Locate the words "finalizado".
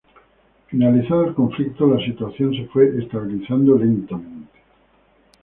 0.65-1.25